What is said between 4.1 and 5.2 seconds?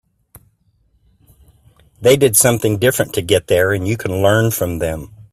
learn from them.